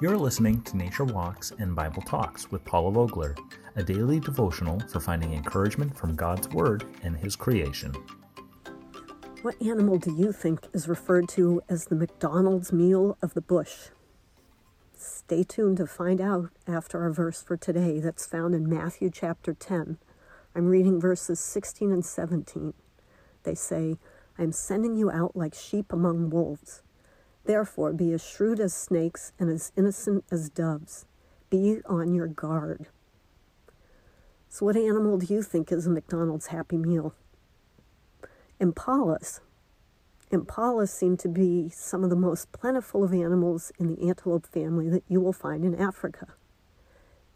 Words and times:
You're 0.00 0.16
listening 0.16 0.62
to 0.62 0.76
Nature 0.76 1.02
Walks 1.02 1.52
and 1.58 1.74
Bible 1.74 2.02
Talks 2.02 2.52
with 2.52 2.64
Paula 2.64 2.92
Vogler, 2.92 3.34
a 3.74 3.82
daily 3.82 4.20
devotional 4.20 4.78
for 4.88 5.00
finding 5.00 5.32
encouragement 5.32 5.96
from 5.96 6.14
God's 6.14 6.48
Word 6.50 6.84
and 7.02 7.16
His 7.16 7.34
creation. 7.34 7.92
What 9.42 9.60
animal 9.60 9.98
do 9.98 10.14
you 10.14 10.30
think 10.30 10.68
is 10.72 10.86
referred 10.86 11.28
to 11.30 11.62
as 11.68 11.86
the 11.86 11.96
McDonald's 11.96 12.72
meal 12.72 13.18
of 13.20 13.34
the 13.34 13.40
bush? 13.40 13.88
Stay 14.96 15.42
tuned 15.42 15.78
to 15.78 15.86
find 15.88 16.20
out 16.20 16.50
after 16.68 17.02
our 17.02 17.10
verse 17.10 17.42
for 17.42 17.56
today 17.56 17.98
that's 17.98 18.24
found 18.24 18.54
in 18.54 18.68
Matthew 18.68 19.10
chapter 19.12 19.52
10. 19.52 19.98
I'm 20.54 20.66
reading 20.66 21.00
verses 21.00 21.40
16 21.40 21.90
and 21.90 22.04
17. 22.04 22.72
They 23.42 23.56
say, 23.56 23.96
I 24.38 24.44
am 24.44 24.52
sending 24.52 24.94
you 24.94 25.10
out 25.10 25.34
like 25.34 25.56
sheep 25.56 25.92
among 25.92 26.30
wolves. 26.30 26.82
Therefore, 27.48 27.94
be 27.94 28.12
as 28.12 28.22
shrewd 28.22 28.60
as 28.60 28.74
snakes 28.74 29.32
and 29.38 29.48
as 29.48 29.72
innocent 29.74 30.22
as 30.30 30.50
doves. 30.50 31.06
Be 31.48 31.78
on 31.86 32.12
your 32.12 32.26
guard. 32.26 32.88
So, 34.50 34.66
what 34.66 34.76
animal 34.76 35.16
do 35.16 35.32
you 35.32 35.40
think 35.40 35.72
is 35.72 35.86
a 35.86 35.90
McDonald's 35.90 36.48
Happy 36.48 36.76
Meal? 36.76 37.14
Impalas. 38.60 39.40
Impalas 40.30 40.90
seem 40.90 41.16
to 41.16 41.28
be 41.30 41.70
some 41.70 42.04
of 42.04 42.10
the 42.10 42.16
most 42.16 42.52
plentiful 42.52 43.02
of 43.02 43.14
animals 43.14 43.72
in 43.78 43.86
the 43.86 44.06
antelope 44.06 44.46
family 44.46 44.90
that 44.90 45.04
you 45.08 45.18
will 45.18 45.32
find 45.32 45.64
in 45.64 45.74
Africa. 45.74 46.34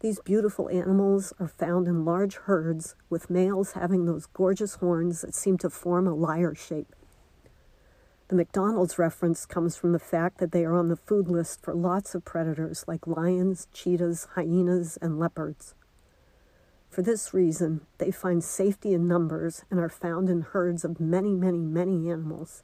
These 0.01 0.19
beautiful 0.19 0.69
animals 0.69 1.33
are 1.39 1.47
found 1.47 1.87
in 1.87 2.05
large 2.05 2.35
herds, 2.35 2.93
with 3.09 3.31
males 3.31 3.71
having 3.71 4.05
those 4.05 4.27
gorgeous 4.27 4.75
horns 4.75 5.21
that 5.21 5.33
seem 5.33 5.57
to 5.57 5.71
form 5.71 6.05
a 6.05 6.13
lyre 6.13 6.53
shape. 6.53 6.95
The 8.33 8.37
McDonald's 8.37 8.97
reference 8.97 9.45
comes 9.45 9.77
from 9.77 9.91
the 9.91 9.99
fact 9.99 10.39
that 10.39 10.51
they 10.51 10.65
are 10.65 10.73
on 10.73 10.87
the 10.87 10.95
food 10.95 11.27
list 11.27 11.61
for 11.61 11.75
lots 11.75 12.15
of 12.15 12.25
predators 12.25 12.83
like 12.87 13.05
lions, 13.05 13.67
cheetahs, 13.73 14.27
hyenas, 14.33 14.97
and 15.03 15.19
leopards. 15.19 15.75
For 16.89 17.03
this 17.03 17.31
reason, 17.31 17.81
they 17.99 18.09
find 18.09 18.43
safety 18.43 18.91
in 18.91 19.07
numbers 19.07 19.65
and 19.69 19.79
are 19.79 19.87
found 19.87 20.29
in 20.29 20.41
herds 20.41 20.83
of 20.83 20.99
many, 20.99 21.35
many, 21.35 21.59
many 21.59 22.09
animals. 22.09 22.63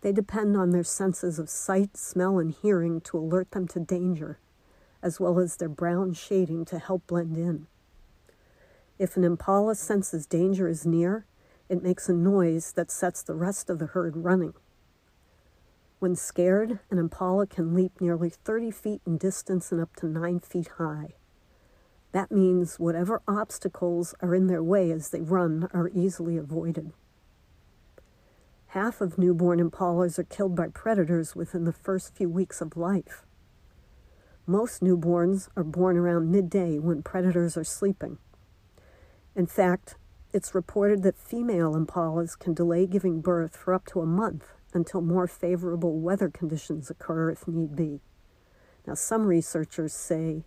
They 0.00 0.10
depend 0.10 0.56
on 0.56 0.70
their 0.70 0.82
senses 0.82 1.38
of 1.38 1.48
sight, 1.48 1.96
smell, 1.96 2.40
and 2.40 2.50
hearing 2.50 3.00
to 3.02 3.18
alert 3.18 3.52
them 3.52 3.68
to 3.68 3.78
danger, 3.78 4.40
as 5.04 5.20
well 5.20 5.38
as 5.38 5.54
their 5.54 5.68
brown 5.68 6.14
shading 6.14 6.64
to 6.64 6.80
help 6.80 7.06
blend 7.06 7.36
in. 7.36 7.68
If 8.98 9.16
an 9.16 9.22
impala 9.22 9.76
senses 9.76 10.26
danger 10.26 10.66
is 10.66 10.84
near, 10.84 11.26
it 11.72 11.82
makes 11.82 12.06
a 12.06 12.12
noise 12.12 12.72
that 12.72 12.90
sets 12.90 13.22
the 13.22 13.34
rest 13.34 13.70
of 13.70 13.78
the 13.78 13.86
herd 13.86 14.14
running. 14.14 14.52
When 16.00 16.14
scared, 16.14 16.80
an 16.90 16.98
impala 16.98 17.46
can 17.46 17.74
leap 17.74 17.98
nearly 17.98 18.28
30 18.28 18.70
feet 18.70 19.00
in 19.06 19.16
distance 19.16 19.72
and 19.72 19.80
up 19.80 19.96
to 19.96 20.06
9 20.06 20.40
feet 20.40 20.68
high. 20.76 21.14
That 22.12 22.30
means 22.30 22.78
whatever 22.78 23.22
obstacles 23.26 24.14
are 24.20 24.34
in 24.34 24.48
their 24.48 24.62
way 24.62 24.90
as 24.90 25.08
they 25.08 25.22
run 25.22 25.70
are 25.72 25.88
easily 25.94 26.36
avoided. 26.36 26.92
Half 28.66 29.00
of 29.00 29.16
newborn 29.16 29.58
impalas 29.58 30.18
are 30.18 30.24
killed 30.24 30.54
by 30.54 30.68
predators 30.68 31.34
within 31.34 31.64
the 31.64 31.72
first 31.72 32.14
few 32.14 32.28
weeks 32.28 32.60
of 32.60 32.76
life. 32.76 33.24
Most 34.46 34.82
newborns 34.82 35.48
are 35.56 35.64
born 35.64 35.96
around 35.96 36.30
midday 36.30 36.78
when 36.78 37.02
predators 37.02 37.56
are 37.56 37.64
sleeping. 37.64 38.18
In 39.34 39.46
fact, 39.46 39.96
it's 40.32 40.54
reported 40.54 41.02
that 41.02 41.18
female 41.18 41.74
impalas 41.74 42.38
can 42.38 42.54
delay 42.54 42.86
giving 42.86 43.20
birth 43.20 43.54
for 43.54 43.74
up 43.74 43.84
to 43.86 44.00
a 44.00 44.06
month 44.06 44.54
until 44.72 45.02
more 45.02 45.26
favorable 45.26 45.98
weather 45.98 46.30
conditions 46.30 46.88
occur 46.88 47.30
if 47.30 47.46
need 47.46 47.76
be. 47.76 48.00
Now, 48.86 48.94
some 48.94 49.26
researchers 49.26 49.92
say 49.92 50.44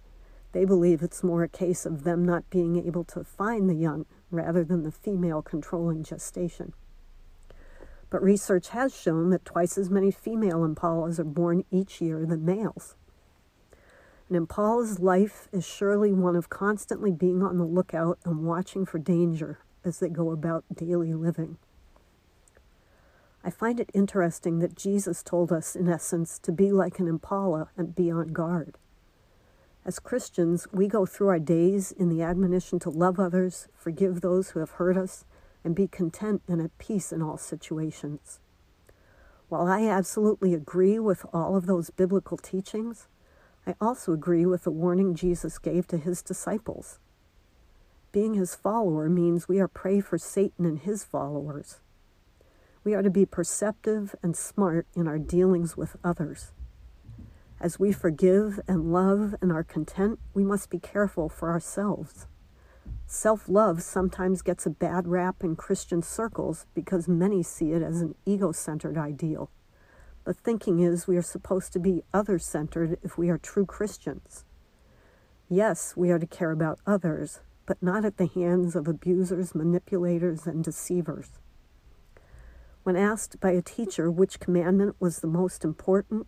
they 0.53 0.65
believe 0.65 1.03
it's 1.03 1.23
more 1.23 1.43
a 1.43 1.49
case 1.49 1.85
of 1.85 2.03
them 2.03 2.25
not 2.25 2.49
being 2.49 2.83
able 2.83 3.03
to 3.05 3.23
find 3.23 3.69
the 3.69 3.75
young 3.75 4.05
rather 4.31 4.63
than 4.63 4.81
the 4.83 4.91
female 4.91 5.43
controlling 5.43 6.03
gestation. 6.03 6.73
But 8.09 8.23
research 8.23 8.69
has 8.69 8.95
shown 8.95 9.29
that 9.29 9.45
twice 9.45 9.77
as 9.77 9.89
many 9.89 10.09
female 10.09 10.67
impalas 10.67 11.19
are 11.19 11.23
born 11.23 11.63
each 11.69 12.01
year 12.01 12.25
than 12.25 12.45
males. 12.45 12.95
An 14.29 14.35
impala's 14.35 14.99
life 14.99 15.47
is 15.51 15.63
surely 15.63 16.11
one 16.11 16.35
of 16.35 16.49
constantly 16.49 17.11
being 17.11 17.43
on 17.43 17.59
the 17.59 17.65
lookout 17.65 18.17
and 18.25 18.43
watching 18.43 18.85
for 18.85 18.97
danger 18.97 19.59
as 19.85 19.99
they 19.99 20.09
go 20.09 20.31
about 20.31 20.65
daily 20.73 21.13
living. 21.13 21.57
I 23.43 23.51
find 23.51 23.79
it 23.79 23.91
interesting 23.93 24.59
that 24.59 24.75
Jesus 24.75 25.21
told 25.21 25.51
us, 25.51 25.75
in 25.75 25.87
essence, 25.87 26.39
to 26.39 26.51
be 26.51 26.71
like 26.71 26.97
an 26.97 27.07
impala 27.07 27.69
and 27.77 27.95
be 27.95 28.09
on 28.09 28.33
guard. 28.33 28.79
As 29.85 29.99
Christians, 29.99 30.67
we 30.71 30.87
go 30.87 31.05
through 31.05 31.27
our 31.27 31.37
days 31.37 31.91
in 31.91 32.09
the 32.09 32.23
admonition 32.23 32.79
to 32.79 32.89
love 32.89 33.19
others, 33.19 33.67
forgive 33.75 34.21
those 34.21 34.49
who 34.49 34.59
have 34.59 34.71
hurt 34.71 34.97
us, 34.97 35.25
and 35.63 35.75
be 35.75 35.87
content 35.87 36.41
and 36.47 36.59
at 36.59 36.75
peace 36.79 37.11
in 37.11 37.21
all 37.21 37.37
situations. 37.37 38.39
While 39.47 39.67
I 39.67 39.87
absolutely 39.87 40.55
agree 40.55 40.97
with 40.97 41.23
all 41.31 41.55
of 41.55 41.67
those 41.67 41.91
biblical 41.91 42.37
teachings, 42.37 43.07
I 43.67 43.75
also 43.79 44.11
agree 44.11 44.47
with 44.47 44.63
the 44.63 44.71
warning 44.71 45.13
Jesus 45.13 45.59
gave 45.59 45.87
to 45.89 45.97
his 45.97 46.23
disciples 46.23 46.97
being 48.15 48.35
his 48.35 48.55
follower 48.55 49.09
means 49.09 49.49
we 49.49 49.59
are 49.59 49.67
prey 49.67 49.99
for 49.99 50.17
Satan 50.17 50.65
and 50.65 50.79
his 50.79 51.03
followers. 51.03 51.81
We 52.81 52.93
are 52.93 53.01
to 53.01 53.09
be 53.09 53.25
perceptive 53.25 54.15
and 54.23 54.37
smart 54.37 54.87
in 54.95 55.05
our 55.05 55.19
dealings 55.19 55.75
with 55.75 55.97
others. 56.01 56.53
As 57.59 57.77
we 57.77 57.91
forgive 57.91 58.57
and 58.69 58.93
love 58.93 59.35
and 59.41 59.51
are 59.51 59.65
content, 59.65 60.17
we 60.33 60.45
must 60.45 60.69
be 60.69 60.79
careful 60.79 61.27
for 61.27 61.49
ourselves. 61.49 62.27
Self 63.05 63.49
love 63.49 63.83
sometimes 63.83 64.41
gets 64.41 64.65
a 64.65 64.69
bad 64.69 65.09
rap 65.09 65.43
in 65.43 65.57
Christian 65.57 66.01
circles 66.01 66.67
because 66.73 67.09
many 67.09 67.43
see 67.43 67.73
it 67.73 67.81
as 67.81 67.99
an 67.99 68.15
ego 68.25 68.53
centered 68.53 68.97
ideal. 68.97 69.51
The 70.23 70.33
thinking 70.33 70.79
is 70.79 71.05
we 71.05 71.17
are 71.17 71.21
supposed 71.21 71.73
to 71.73 71.79
be 71.79 72.03
other 72.13 72.39
centered 72.39 72.97
if 73.03 73.17
we 73.17 73.27
are 73.27 73.37
true 73.37 73.65
Christians. 73.65 74.45
Yes, 75.49 75.97
we 75.97 76.11
are 76.11 76.19
to 76.19 76.25
care 76.25 76.51
about 76.51 76.79
others, 76.87 77.41
but 77.65 77.81
not 77.81 78.05
at 78.05 78.17
the 78.17 78.27
hands 78.27 78.75
of 78.75 78.87
abusers, 78.87 79.55
manipulators, 79.55 80.45
and 80.45 80.63
deceivers. 80.63 81.29
When 82.83 82.95
asked 82.95 83.39
by 83.39 83.51
a 83.51 83.61
teacher 83.61 84.11
which 84.11 84.39
commandment 84.39 84.95
was 84.99 85.19
the 85.19 85.27
most 85.27 85.63
important, 85.63 86.27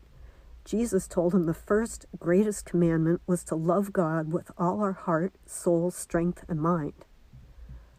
Jesus 0.66 1.08
told 1.08 1.34
him 1.34 1.46
the 1.46 1.54
first 1.54 2.06
greatest 2.20 2.66
commandment 2.66 3.22
was 3.28 3.44
to 3.46 3.56
love 3.56 3.94
God 3.94 4.34
with 4.34 4.52
all 4.58 4.82
our 4.82 4.94
heart, 4.94 5.34
soul, 5.46 5.92
strength, 5.92 6.44
and 6.50 6.60
mind. 6.60 7.06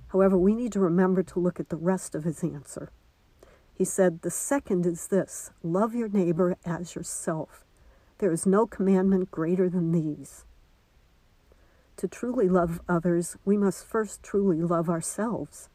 However, 0.09 0.37
we 0.37 0.55
need 0.55 0.72
to 0.72 0.81
remember 0.81 1.22
to 1.22 1.38
look 1.38 1.60
at 1.60 1.69
the 1.69 1.76
rest 1.76 2.15
of 2.15 2.25
his 2.25 2.43
answer. 2.43 2.91
He 3.72 3.84
said, 3.84 4.22
The 4.22 4.31
second 4.31 4.87
is 4.87 5.06
this 5.06 5.53
love 5.62 5.94
your 5.94 6.09
neighbor 6.09 6.56
as 6.65 6.94
yourself. 6.97 7.65
There 8.19 8.32
is 8.32 8.44
no 8.44 8.66
commandment 8.66 9.31
greater 9.31 9.70
than 9.70 9.93
these. 9.93 10.44
To 11.98 12.06
truly 12.06 12.48
love 12.48 12.81
others, 12.88 13.36
we 13.44 13.56
must 13.56 13.84
first 13.84 14.22
truly 14.22 14.62
love 14.62 14.88
ourselves. 14.88 15.69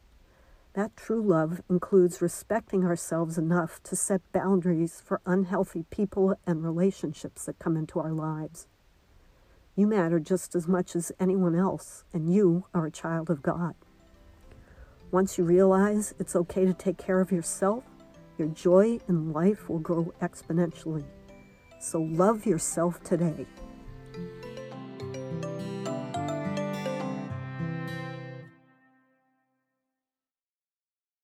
That 0.72 0.96
true 0.96 1.20
love 1.20 1.60
includes 1.68 2.22
respecting 2.22 2.82
ourselves 2.82 3.36
enough 3.36 3.82
to 3.82 3.94
set 3.94 4.22
boundaries 4.32 5.02
for 5.04 5.20
unhealthy 5.26 5.84
people 5.90 6.34
and 6.46 6.64
relationships 6.64 7.44
that 7.44 7.58
come 7.58 7.76
into 7.76 8.00
our 8.00 8.12
lives. 8.12 8.66
You 9.76 9.86
matter 9.86 10.18
just 10.18 10.54
as 10.54 10.66
much 10.66 10.96
as 10.96 11.12
anyone 11.20 11.54
else, 11.54 12.04
and 12.14 12.32
you 12.32 12.64
are 12.72 12.86
a 12.86 12.90
child 12.90 13.28
of 13.28 13.42
God. 13.42 13.74
Once 15.10 15.36
you 15.36 15.44
realize 15.44 16.14
it's 16.18 16.34
okay 16.34 16.64
to 16.64 16.72
take 16.72 16.96
care 16.96 17.20
of 17.20 17.32
yourself, 17.32 17.84
your 18.38 18.48
joy 18.48 18.98
in 19.08 19.34
life 19.34 19.68
will 19.68 19.78
grow 19.78 20.14
exponentially. 20.22 21.04
So 21.80 22.00
love 22.00 22.46
yourself 22.46 23.02
today. 23.04 23.46